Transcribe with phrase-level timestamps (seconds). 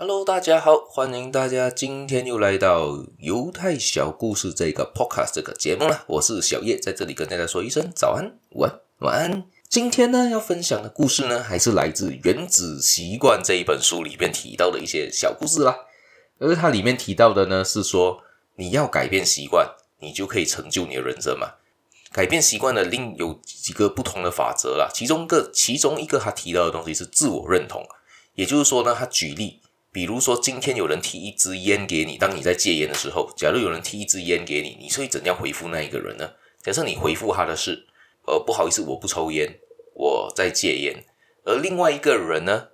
[0.00, 6.04] Hello，大家好，欢迎大家今天又来到犹太小故事这个 Podcast 这个节目了。
[6.06, 9.44] 我是小叶，在这里跟大家说一声早安、晚安、晚安。
[9.68, 15.76] 今天呢，要分享的故事呢，还是来自《原子习惯》这一本书里面提到的一些小故事啦。
[16.38, 18.22] 而它里面提到的呢，是说
[18.56, 21.56] 你要改变习惯，你就可以成就你的人生嘛。
[22.10, 27.86] 改变习惯的另有几个不同的法则啦，其中个其中一个他提到的东西是自我认同，
[28.36, 29.59] 也就是说呢，他举例。
[29.92, 36.30] 比如说，今天有人提一支烟给你，当你在戒烟的时候，假如有人提一支烟给你，你会怎样回复那一个人呢？
[36.62, 37.86] 假设你回复他的是，
[38.26, 39.58] 呃，不好意思，我不抽烟，
[39.94, 41.04] 我在戒烟。
[41.44, 42.68] 而另外一个人呢，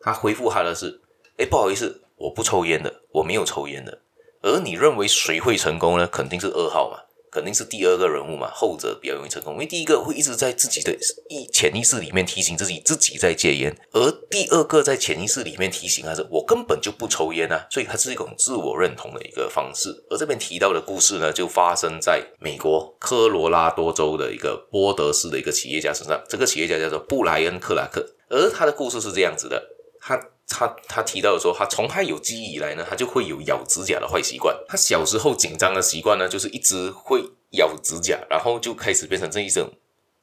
[0.00, 1.00] 他回复他的是，
[1.38, 4.02] 诶，不好意思，我不抽烟的，我没有抽烟的。
[4.42, 6.06] 而你认为谁会成功呢？
[6.06, 6.98] 肯定是二号嘛。
[7.32, 10.94] 肯定是第二个人物嘛，后者比较容易成功，因为第一个会一直在自己的
[11.30, 19.88] 意潜意识里面提醒自己自己在戒烟，而第二个在潜意识里面提醒他是我根本就不抽烟啊，所以它是一种自我认同的一个方式。
[20.10, 29.62] 而这边提到的故事呢，就发生在美国科罗拉多州的一个波德斯的一个企业家身上，这个企业家叫做布莱恩克拉克，而他的故事是这样子的，
[29.98, 30.20] 他。
[30.52, 34.54] 他他提到的说，他从他有记忆以来呢，他就会有咬指甲的坏习惯。
[34.68, 39.72] 他小时候紧张的习惯呢，就是一直会咬指甲，然后就开始变成这一种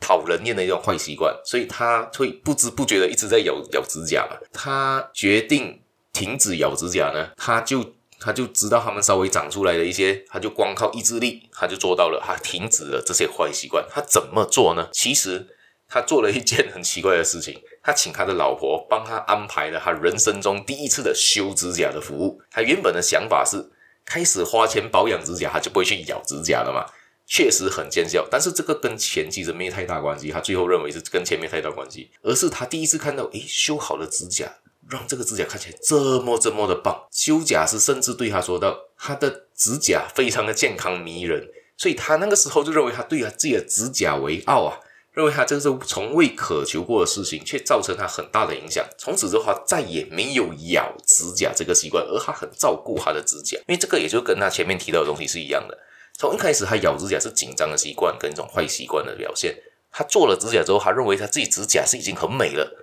[0.00, 1.32] 讨人厌的一种坏习惯。
[1.44, 4.26] 所以他会不知不觉的一直在咬咬指甲。
[4.52, 5.80] 他决定
[6.12, 13.86] 停止咬指甲呢，他就他就知道他们稍微长出来的一些，他就光靠意志力，他就做到了，他停止了这些坏习惯。
[13.88, 14.88] 他怎么做呢？
[14.92, 15.46] 其实。
[15.88, 22.40] 他做了一件很奇怪的事情，他请他的老婆帮他安排了他人生中第一次的修指甲的服务。
[22.50, 23.70] 他原本的想法是，
[24.04, 26.84] 开始花钱保养指甲，他就不会去咬指甲了嘛。
[27.28, 30.30] 确实很见效，但是这个跟钱其实没太大关系。
[30.30, 34.46] 他最后认为是跟钱没太大关系，而是他第一次看到，诶，修好的指甲，
[34.88, 37.06] 让这个指甲看起来这么这么的棒。
[37.10, 44.78] 修甲师甚至对他说道，他的指甲非常的健康迷人，所以他那个时候就认为他对他自己的指甲为傲啊。
[45.16, 48.86] 认为他这是从未渴求过的事情，却造成他很大的影响。
[48.98, 55.78] 从此之后，再也没有咬指甲这个习惯，而他很照顾他的指甲，因为这个也就跟他前面提到的东西是一样的。
[56.18, 59.56] 从一开始，他咬指甲是紧张的习惯，跟一种坏习惯的表现。
[59.90, 62.76] 他做了指甲之后，他认为他自己指甲是已经很美了，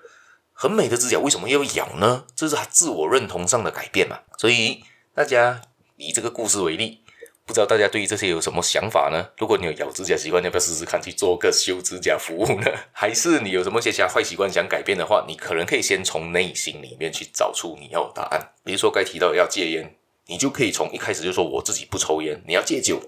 [0.53, 2.25] 很美的指甲为什么要咬呢？
[2.35, 4.21] 这是他自我认同上的改变嘛。
[4.39, 4.83] 所以
[5.13, 5.61] 大家
[5.97, 7.02] 以这个故事为例。
[7.45, 9.29] 不知道大家对于这些有什么想法呢？
[9.37, 12.71] 如果你有咬指甲习惯，要不要试试看去做个修指甲服务呢？
[12.93, 18.53] 还是你有什么些其他坏习惯想改变的话，你可能可以先从内心里面去找出你要的答案。
[18.63, 22.41] 比如说该提到要戒烟，你就可以从一开始就说我自己不抽烟。
[22.47, 23.01] 你要戒酒，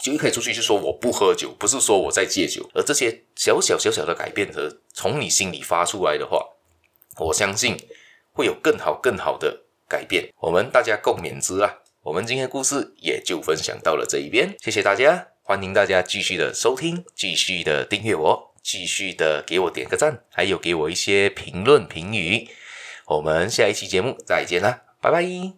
[0.00, 2.70] 就一开始出去就说我不喝酒，不是说我在戒酒。
[2.72, 6.38] 而这些小小小小的改变和从你心里发出来的话，
[7.18, 7.76] 我相信
[8.32, 10.32] 会有更好更好的改变。
[10.38, 11.78] 我们大家共勉之啊！
[12.06, 22.48] 我们今天的故事也就分享到了这一边，谢谢大家，欢迎大家继续的收听，继续的订阅我，继续的给我点个赞，还有给我一些评论评语。
[23.08, 25.54] 我们下一期节目再见啦，拜拜。